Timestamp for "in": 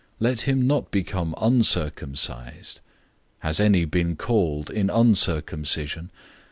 4.71-4.89